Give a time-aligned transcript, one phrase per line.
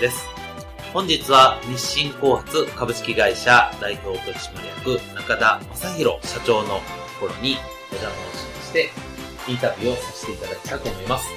[0.00, 0.26] です。
[0.92, 6.80] 本日は日清後発株式会社代表取締役中田正宏社長のと
[7.20, 7.56] ころに
[7.90, 8.90] お邪魔をしまして、
[9.48, 11.28] インタビューをさせていただきたいと思います。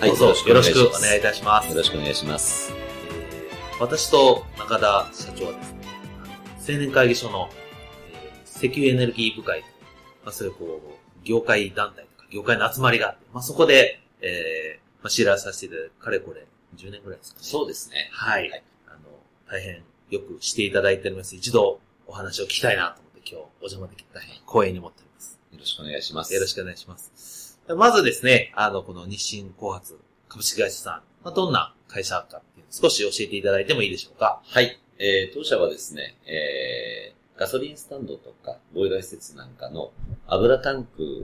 [0.00, 0.08] はい。
[0.08, 1.70] どうぞよろしくお願いいたします。
[1.70, 2.72] よろしくお願いします。
[3.10, 5.78] えー、私と中田社長はですね、
[6.68, 7.48] 青年会議所の、
[8.12, 9.60] えー、石油エネルギー部会、
[10.24, 17.46] まあ、そういうこう、業界団体とか業界の集まりがあって、まあ、そこで、えー、まあ、知らさせていただいて、かれこれ、10年ぐらいですかね。
[17.46, 18.08] そうですね。
[18.12, 18.50] はい。
[18.50, 18.98] はい、あの、
[19.50, 21.36] 大変よくしていただいております。
[21.36, 25.38] 一度お話を聞きたいなと思って今日お邪魔できて大変光栄に思っております。
[25.52, 26.34] よろしくお願いします。
[26.34, 27.58] よろしくお願いします。
[27.76, 34.42] まずですね、あの、この日清後発株式会社さん、まあ、どんな会社かっていう少し教えていただいてもいいでしょうか？
[34.44, 34.78] はい。
[34.98, 39.92] えー、当社はですね、えー、ガソリンスタンドとか、ボイラー施設なんかの
[40.26, 41.22] 油タンク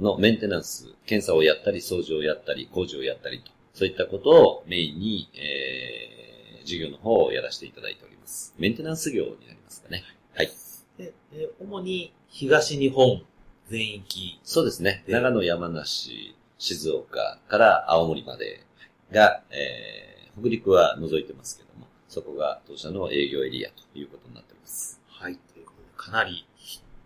[0.00, 8.52] のメンテナンス、検査をやったり、掃除をやったり、工事をやったりと、そういったことをメインに、えー、事業の方をやらせていただいております。
[8.58, 10.02] メンテナンス業になりますかね。
[10.34, 10.50] はい。
[10.98, 13.22] で、で主に東日本
[13.68, 14.40] 全域。
[14.42, 15.04] そうですね。
[15.06, 18.64] 長野、山梨、静岡から青森まで
[19.12, 25.00] が、えー、北陸は除いてますけども、そこが当社の営業エリアということになっております。
[25.06, 25.36] はい。
[25.54, 26.48] ということで、かなり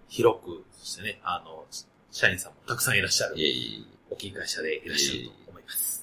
[0.08, 1.66] 広く、そしてね、あの、
[2.10, 3.38] 社員さんもたくさんいらっしゃる。
[3.38, 6.01] いえいえ大きい会社でいらっしゃると思います。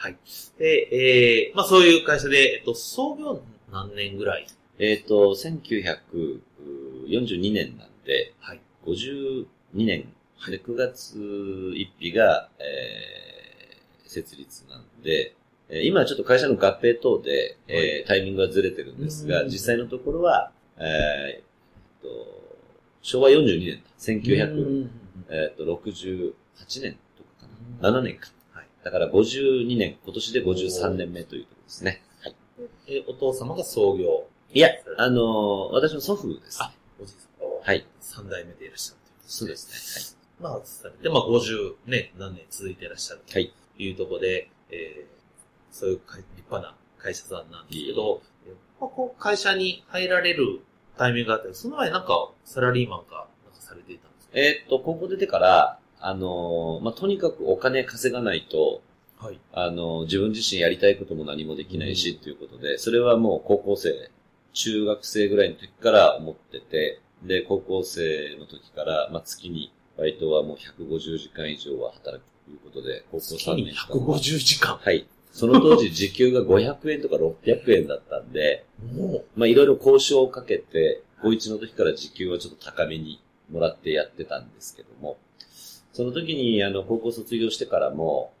[0.00, 0.16] はい。
[0.58, 3.42] で、えー、まあそういう会社で、えっと、創業
[3.72, 4.46] 何年ぐらい？
[4.78, 8.60] えっ、ー、と、1942年なんで、はい。
[8.86, 9.44] 52
[9.74, 10.04] 年、
[10.38, 15.34] はい、9月1日が、えー、設立なんで、
[15.82, 22.08] 今はちょっと会社の合併等で、はい、えー、タイミングはずれてるんですが、実際のところは、えー、と
[23.02, 24.88] 昭和42年、1900、
[25.30, 26.32] えっ、ー、と、68
[26.82, 27.46] 年とか
[27.80, 27.90] かな。
[28.00, 28.28] 7年か。
[28.82, 28.84] はい。
[28.84, 32.02] だから52年、今年で53年目というところですね。
[32.22, 32.34] はい。
[32.86, 36.62] え、お父様が創業いや、あのー、私の祖父です。
[36.62, 37.48] あ、おじいさん。
[37.62, 37.86] はい。
[38.00, 40.48] 三代目でいらっしゃるというそうですね。
[40.48, 40.58] はい。
[40.58, 48.22] まあ、で、まあ、50ね、何年続いていらっしゃるというところで、えー、そういう立派な会社さんなんですけど、
[48.80, 50.60] まあ、こう会社に入られる
[50.96, 58.82] タイミングがあって、その前なんかサラリーマンか、なんかされていたえー、っと、高校出てから、あのー、まあ、とにかくお金稼がないと、
[59.18, 59.40] はい。
[59.52, 64.10] あのー、自分自身やりたいことも何もできないし、ということで、それはもう高校生、
[64.52, 73.98] 中学生ぐらいの時から思ってて、で、高校生の時から、まあ、月に、バイトはもう150時間以上は働くということで、高校3年間。
[73.98, 74.76] 150時間？
[74.76, 75.06] はい。
[75.32, 78.64] その当時 時給が500円とか600円だったんで、
[79.34, 83.20] まあいろいろ交渉をかけて、高1の時から時給はちょっと高めに
[83.50, 85.18] もらってやってたんですけども、
[85.98, 88.32] その時に、あの、高校卒業してからも、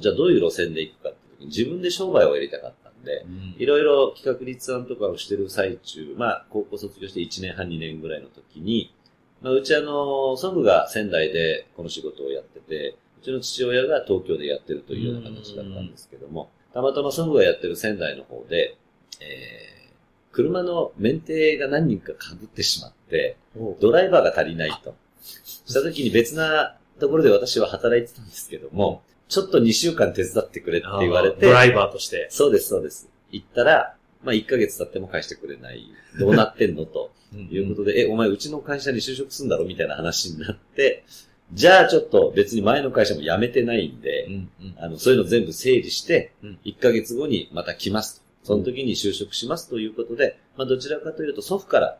[0.00, 3.24] じゃあどういう路線で行くかって時に自分で商売をやりたかったんで、
[3.58, 8.92] いろいろ企画立案とかをしてる最中、まあ、高校卒業して1年半2年ぐらいの時に、
[9.40, 18.76] まあ、うちあの、祖父が仙台でこの仕事をやってて、うちの父親が東京でやってるというような形だったんですけども、たまたま祖父がやってる仙台の方で、
[19.20, 23.36] えー、車のメンテが何人か被ってしまって、
[23.80, 24.96] ドライバーが足りないと。
[25.22, 31.46] した時に別なところで私は働いてたんですけども、ちょっと2週間手伝ってくれって言われて。
[31.46, 32.28] ドライバーとして。
[32.30, 33.08] そうです、そうです。
[33.32, 35.90] 行ったら、まあ1ヶ月経っても返してくれない。
[36.18, 36.84] どうなってんの？
[36.84, 39.64] ということで、え、お前うちの会社に就職するんだろ？
[39.64, 41.04] みたいな話になって、
[41.52, 46.32] じゃあちょっと別に前の会社も辞めてないんで、うんうん、あの、そういうの全部整理して、
[46.64, 51.98] 1ヶ月後にまた来ますその時に就職しますということで、まあどちらかというと祖父から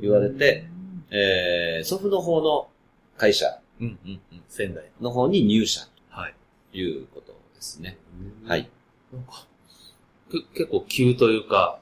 [0.00, 0.66] 言われて、
[1.10, 2.68] えー、祖父の方の
[3.16, 7.98] 会社、うんうんうん、仙台の方に入社ということですね。
[8.46, 8.68] はい。
[9.12, 9.46] なんか、
[10.30, 11.78] け結構急というか、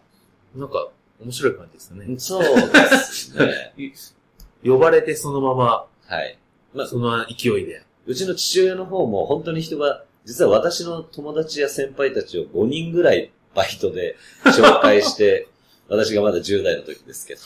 [0.55, 0.89] なんか、
[1.21, 2.19] 面白い感じですよね。
[2.19, 3.75] そうですね。
[4.65, 6.39] 呼ばれてそのまま、はい。
[6.73, 7.83] まあ、その勢いで。
[8.07, 15.49] うちの父親の方も本当に人が、実は私の友達や先輩たちを5人ぐらいバイトで紹介して、
[15.89, 17.41] 私がまだ10代の時ですけど、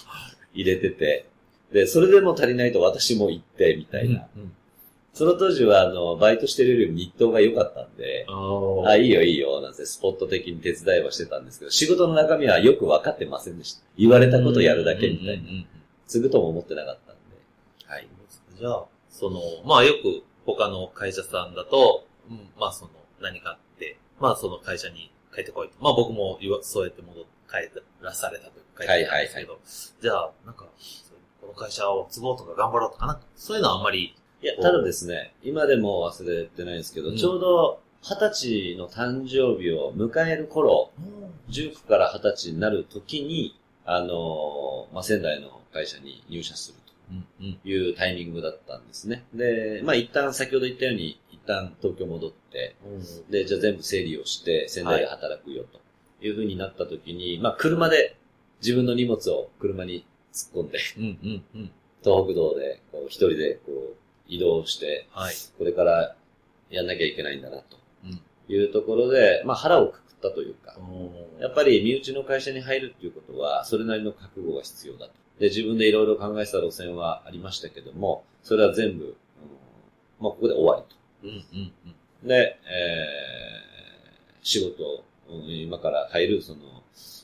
[0.55, 1.27] 入れてて、
[1.73, 4.27] で、それでも足りないと私も行って、みたいな。
[4.37, 4.53] うん
[5.15, 13.83] その当時は、あの、バイトしてるよりも日当が良かったんで、ああ、いいよいいよ、なんてスポット的に手伝いはしてたんですけど、仕事の中身はよく分かってませんでした。
[13.99, 15.33] 言われたことやるだけみたいな。
[15.33, 15.67] うんうんうんうん
[16.09, 17.37] 継ぐとも思ってなかったんで。
[17.85, 18.09] はい。
[18.59, 25.75] じゃあ、その、まあよく他の会社さんだと、うん、まあその、何かあって、まあその会社に帰ってこいと。
[25.81, 27.71] まあ僕も言わそうやって戻って帰
[28.03, 29.59] らされたというか帰ってきたんですけど、
[30.03, 30.67] じゃあ、なんか、
[31.59, 33.15] 会社を継ごうとか頑張ろうとか、な。
[33.15, 37.17] んかそういうのはあんまり、いや、ただですね、今でも忘れてないんですけど、うん。
[37.17, 40.91] ちょうど二十歳の誕生日を迎える頃、
[41.51, 46.79] 19から二十歳になる時に、あのーまあ、仙台の会社に入社する
[47.11, 49.25] うん、うん、というタイミングだったんですね。
[49.35, 52.77] で、まあ、一旦先ほど言ったように、一旦東京戻って、
[53.31, 55.81] で、じゃあ全部整理をして、仙台で働くよと
[56.25, 58.17] いう風になった時に、まあ、車で
[58.61, 60.05] 自分の荷物を車に
[60.39, 61.71] 突っ込んで、うん、うん、うん。
[62.03, 63.97] 東北道で、こう、一人で、こう、
[64.29, 65.35] 移動して、はい。
[65.59, 66.15] これから
[66.71, 70.77] やんなきゃいけないんだな、とうんいうところで、まあ腹をくくったというか、
[71.39, 75.13] ややっぱり身内の会社に入るっていうことは、それなりの覚悟が必要だと。
[75.39, 79.13] で、自分でいろいろ考えてた路線はありましたけども、それは全部、うん
[80.21, 80.97] まあここで終わりと。
[81.25, 81.73] うん、うん、
[82.23, 82.29] うん。
[82.29, 86.78] で、えー、仕事、うん今から入るその、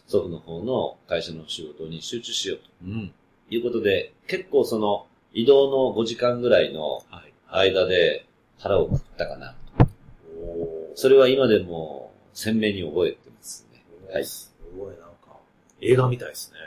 [0.06, 3.12] 祖父の方の会社の仕事に集中しよううん。
[3.49, 7.71] ということで、結構その、移動の5時間ぐらいのはい。
[7.71, 8.27] 間で
[8.59, 9.55] 腹をくくったかな。
[10.41, 13.83] おそれは今でも鮮明に覚えてますね。
[14.12, 14.25] はい。
[14.25, 15.37] すごいなんか、
[15.81, 16.59] 映画みたいですね。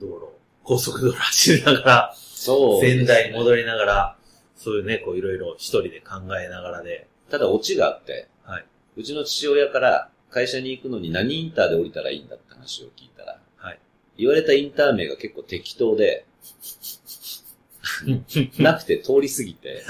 [0.00, 0.28] 道路、
[0.62, 4.16] 高速道路走りながら、そうね仙台に戻りながら、
[4.56, 8.64] そういうね、こういろいろ一人で考えながらで、ただオチがあって、はい。
[8.96, 13.78] うちの父親から会社に行くのに何インターで降りたらいいんだって話を聞いたら、はい。
[14.16, 16.24] 言われたインター名が結構適当で、
[18.58, 19.82] なくて通り過ぎて、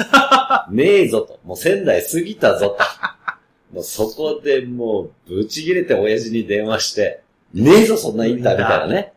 [0.70, 3.74] ねえぞと、もう仙台過ぎたぞと。
[3.74, 7.22] もうそこでもうぶち切れて親父に電話して、
[7.54, 9.12] ねえぞそんなインターみたいなね。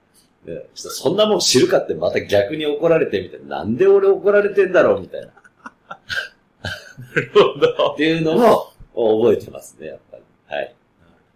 [0.74, 3.60] そんなもん知るかってまた逆に怒られてみたいな。
[3.60, 5.28] なんで俺怒られてんだろうみたいな。
[7.00, 7.98] なるほどっ。
[7.98, 10.24] ていうのも覚えてますね、やっぱり。
[10.48, 10.76] はい。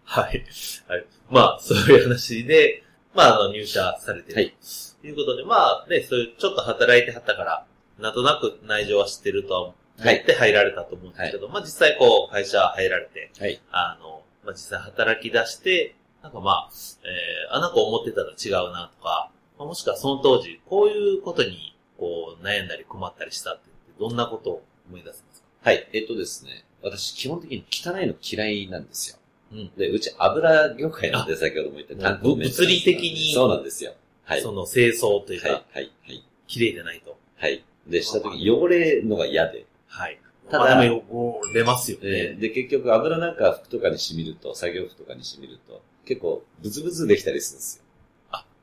[0.09, 0.45] はい。
[0.87, 1.05] はい。
[1.29, 2.83] まあ、そういう話で、
[3.13, 4.35] まあ、あの、入社されてる。
[4.35, 4.55] はい。
[5.01, 7.65] ということで、まあ、ね、そういう、ちょっと働いてはったから、
[7.99, 13.59] なんとなく内情は知ってるとは思って入られたと思うんですけど、まあ、実際こう、会社入られて、はい。
[13.71, 16.69] あの、まあ、実際働き出して、なんかまあ、
[17.03, 19.29] えー、あ、なんか思ってたの違うなとか、
[19.59, 23.69] まあ、もしくはその当時、こういうことに、こう、悩んだり困ったりしたって、
[23.99, 25.47] どんなことを思い出すんですか？
[25.63, 25.89] はい。
[25.91, 26.63] えっとですね。
[26.83, 29.17] 私、基本的に汚いの嫌いなんですよ。
[29.51, 29.71] うん。
[29.77, 33.93] で、うち油業界なんで、先ほども言ったあ炭鉱物理的にそうなんですよ。
[34.23, 34.41] はい。
[34.41, 36.23] その清掃というはい、か、はい、はい。
[36.47, 37.17] 綺麗じゃないと。
[37.37, 37.63] はい。
[37.87, 39.65] で、した時に汚れるのが嫌で。
[39.87, 40.19] はい。
[40.49, 42.35] ただ汚れますよで、ね。
[42.35, 47.83] で結局油なんか服とかに染みると、作業服とかに染みると、結構ブツブツできたりするんですよ。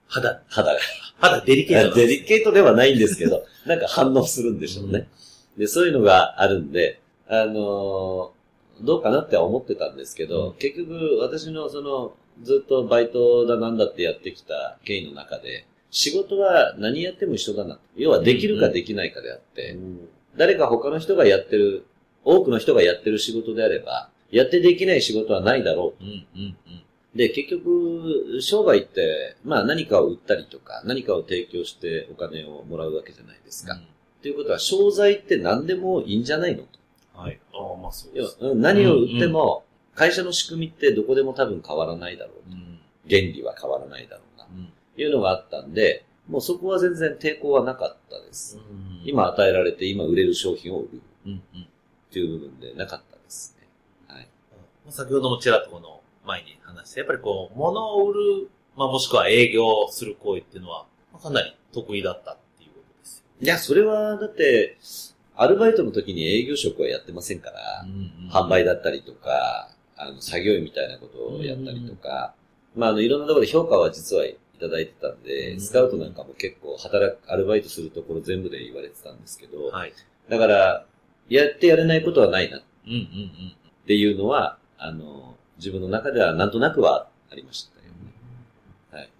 [0.07, 0.81] 肌、肌が。
[1.19, 5.09] 肌デリケートなん デリケートではないんですけど、なんか反応するんでしょうね。
[5.59, 8.34] で、そういうのがあるんで、あのー
[8.81, 17.81] どうかなっては思ってたんですけど、うん結局私のその、ずっとバイトだなんだってやってきた経緯の中で、仕事は何やっても一緒だなと。
[17.97, 19.77] 要はできるかできないかであって、
[20.37, 21.87] 誰か他の人がやってる、
[22.25, 26.83] 多くの人がやってる仕事であれば、やってできない仕事はないだろううん、うん、うん。
[27.15, 33.79] で、結局、商売って、まあ何かを売ったりとか、何かを提供してお金をもらうわけじゃないですか。
[34.21, 36.69] ということは、商材って何でもいいんじゃないのと。
[37.15, 37.41] はい。
[37.53, 38.37] ああ、まあそうです。
[38.41, 42.57] うん何を売っても、会社の仕組みってどこでも多分変わらないだろうと。
[42.57, 42.81] うん。
[43.09, 44.47] 原理は変わらないだろうな。
[44.47, 44.73] うん。
[44.95, 48.57] というのがあったんで、もうそこは全然抵抗はなかったです。
[48.57, 51.63] うん、今与えられて、今売れる商品を売るうん、うん。
[51.63, 51.67] っ
[52.13, 53.69] ていう部分でなかったですね。
[54.09, 54.29] はい。
[54.85, 63.25] まあ先ほどもちらっとこの前に話して、やっぱりこう、物を売る、まあもしくは営業する行為っていうのは、まあかなり得意だったっていうことですよ。
[63.41, 64.79] いや、それは、だって、
[65.37, 72.35] アルバイトの時に営業職はやってませんから、ん販売だったりとか、あの、作業員みたいなことをやったりとか、
[72.77, 79.93] まあ、あの、いろんなところで評価は実はいただいてたんで、うんスカウトなんかも結構働く、アルバイトするところ全部で言われてたんですけど、はい。
[80.29, 80.87] だから、
[81.29, 83.57] やってやれないことはないなっうん、うん、うん。
[83.87, 87.91] ていうのは、あの、自分の中ではなんとなくはありましたよね。
[88.91, 89.11] はい。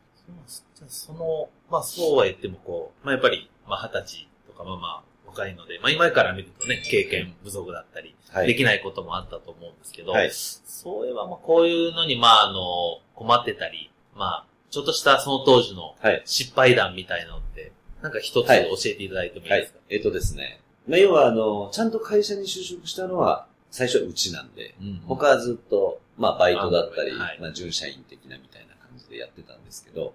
[0.75, 8.47] じゃあその、まあそうは言ってもこう、まあやっぱり、まあ二十歳とかまあまあ若いので、まあ今から見るとね、経験不足だったり、はい。
[8.47, 16.23] できないこともあったと思うんですけど、はいそういえばまあこういうのにまああの、困ってたり、まあ、ちょっとしたその当時のはい。
[16.25, 17.73] 失敗談みたいなのって、
[18.03, 19.79] なんか一つ教はいえていただいてもいいはいですか、。
[19.89, 20.61] えっとですね。
[20.87, 30.15] まあ、要は、あの、ちゃんと会社に就職したのは、最初はうちなんで、うん他はずっと、まあ、バイトだったり、まあ、準社員的なみたいな感じでやってたんですけど、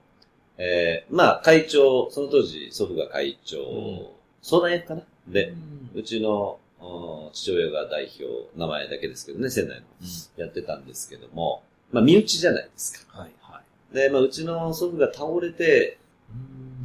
[0.57, 4.07] えー、まあ、会長、その当時、祖父が会長、ん
[4.41, 5.01] 相談役かな？
[5.27, 5.53] で、
[5.93, 9.86] うちの、うん父親が代表、名前だけですけどね、仙台の、
[10.38, 13.19] やってたんですけども、まあ、身内じゃないですか。
[13.19, 13.96] はい、はい。
[13.96, 16.00] で、まあ、うちの祖父が倒れて、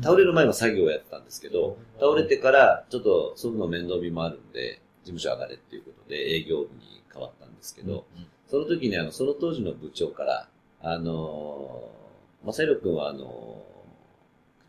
[0.02, 8.26] 倒れる前は作業をやってたんですけど、倒れてから、ちょっと祖父の面倒見もあるんで、事務所上がれっていうことで営業部に変わったんですけど、うん。
[8.50, 10.48] その時にあの、その当時の部長から、
[10.82, 13.62] あのー、まさひろくんはあの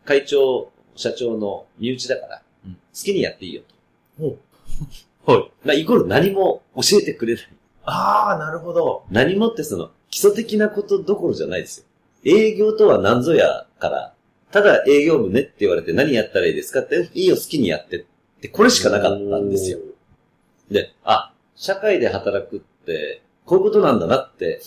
[0.04, 2.42] ー会長、社長の身内だから、
[3.02, 3.62] きにやっていいよ
[4.18, 4.38] と。
[5.32, 5.50] はい。
[5.64, 7.48] まあ、イコール何も教えてくれない。
[7.84, 9.04] ああ、なるほど。
[9.10, 11.86] 何もってその、基礎的なことどころじゃないですよ。
[12.24, 14.14] 営業とは何ぞやから、
[14.50, 18.04] ただ営業部ねって言われて何やったらいいですかって、いいよ好きにやってっ
[18.40, 19.78] て、これしかなかったんですよ。
[20.70, 24.60] で、あ、社会で働くって、こういうことなんだなって、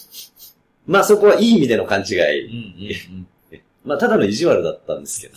[0.86, 2.46] まあそこはいい意味での勘違い。
[2.46, 3.28] うんうん
[3.86, 5.34] まあただの意地悪だったんですけど、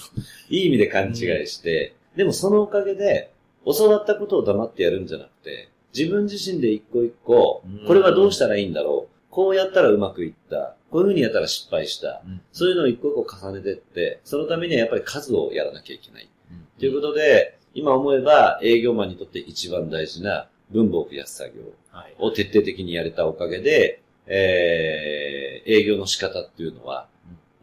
[0.51, 3.33] いい意味で勘違いして、でもそのおかげで、
[3.65, 12.41] 教わったことを黙ってやるんじゃなくて、自分自身で一個一個うん、これはどうしたらいいんだろう、こうやったらうまくいった、こういうふうにやったら失敗した、うん。
[12.53, 16.29] そういうのを一個一個重ねてって、そのためにはやっぱり数をやらなきゃいけない。
[16.51, 22.15] うんということで、今思えば営業マンにとって一番大事な分母を増やす作業はい。
[22.19, 27.07] を徹底的にやれたおかげで、えー、営業の仕方っていうのは、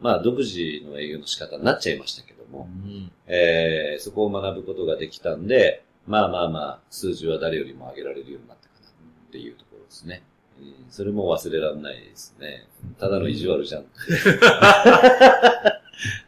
[0.00, 10.22] まあ独自の営業の仕方になっちゃいましたけども、うんえー、そこを学ぶことができたんで、まあまあまあ、数字は誰よりも上げられるようになったかなっていうところですね。
[10.58, 12.66] えーそれも忘れられないですね。
[12.98, 13.84] ただの意地悪じゃん。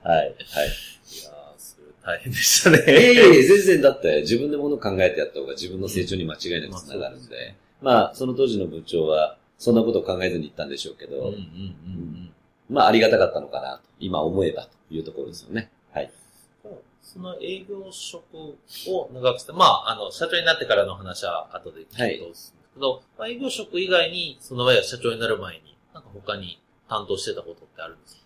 [0.02, 0.26] はい、はい。
[0.26, 2.78] いやー、それ大変でしたね。
[2.78, 12.32] いえいえいえ、全然だって自分でもの考えてやった方が自分の成長に間違いなくつながるんで、まあ、その当時の部長は、そんなことを考えずに言ったんでしょうけど、うんうんうん
[12.70, 15.70] まあ、ありがたかったのかなと、今思えばというところですよね。
[15.92, 16.10] はい。
[16.64, 16.78] うん。
[17.02, 18.24] その営業職
[18.88, 28.22] を長くして、まあ、あの、社長になってからの話は後で聞くとするんですけど、まあ、営業職以外に、その前は社長になる前に、なんか他に担当してたことってあるんですか？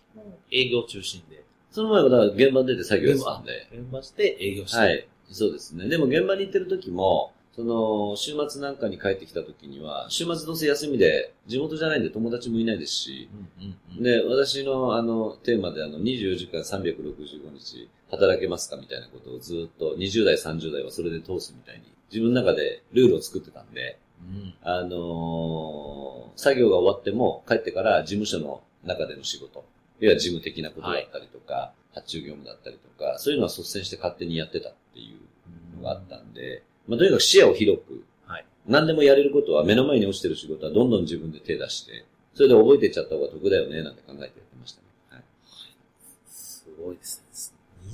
[0.51, 1.43] 営業中心で。
[1.71, 4.77] その前はだから現場に出て作業してたんで、現場して営業して。
[4.77, 5.07] はい。
[5.29, 5.89] そうですね。
[5.89, 14.03] でも現場に行ってる時も、その、週末なんかに帰ってきた時には、週末どうせ休みで、地元じゃないんで友達もいないですし、うんうんうん。
[14.03, 29.65] で、私のあの、テーマであの、24時間365日働けますかみたいなことをずっと20代、30代はそれで通すみたいに、自分の中でルールを作ってたんで、うんあのー作業が終わっても帰ってから事務所の中での仕事、
[29.99, 44.87] 要は事務的なことだったりとか、発注業務だったりとか、そういうのは率先して勝手にやってたっていうのがあったんで、まあ、とにかく視野を広く、はい何でもやれることは目の前に落ちてる仕事はどんどん自分で手出して、それで覚えていっちゃった方が得だよね、なんて考えてやってましたね。
[45.09, 45.23] はい
[46.29, 47.27] すごいですね。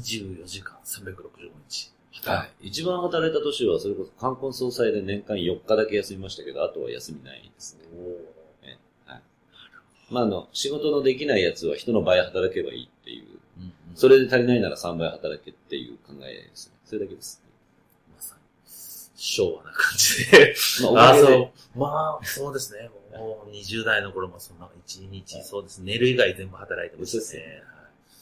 [0.02, 1.94] 24時間365日。
[2.26, 2.68] はい。
[2.68, 7.84] 一番働いた年は、それこそ冠婚葬祭で年間4日だけ休みましたけど、あとは休みないですね。
[8.68, 9.22] ねはい。
[10.10, 13.26] まあ、あの、仕事のできないやつは人の倍働けばいいっていう、
[13.58, 16.74] うんうんそれで足りないなら3倍働けっていう考えですね。
[16.84, 17.44] それだけです。
[17.44, 17.53] まさに
[19.24, 20.56] 昭和な感じで。
[20.82, 21.80] まあ、おあそう。
[21.80, 22.90] まあ、そうですね。
[23.18, 25.80] もう20代の頃もそんな一日、そうです。
[25.80, 27.64] 寝る以外全部働いてましたそうですね。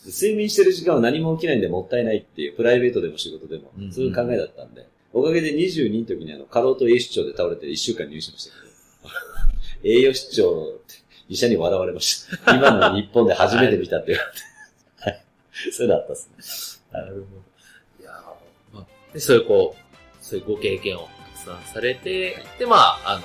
[0.05, 10.79] 睡眠してる時間は何も起きないんでもったいないっていう、プライベートでも仕事でもうん、そういう考えだったんで、おかげで22の時にあの、過労と栄出張で倒れて1週間入院しましたけど、栄養失調
[11.29, 12.55] 医者に笑われました。
[12.55, 14.39] 今の日本で初めて見たって言われて。
[15.01, 15.25] はい。
[15.71, 16.99] そういうのあったっすね。
[16.99, 17.25] なるほど。
[18.01, 19.80] いやーまあ、で、そういうこう、
[20.31, 23.23] そういうご経験をたくさんされて、で、まあ、あの、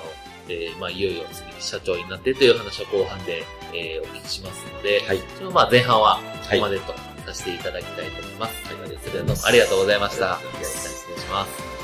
[0.49, 5.19] えーまあ、いよいよ次社長になってという話は後半で、えーお聞きしますので、はい。
[5.37, 6.93] そのまあ前半はこはいこまでと
[7.25, 8.73] させていただきたいと思います。
[8.73, 10.39] はい、それではどうもありがとうございました。
[10.61, 11.76] 失礼します。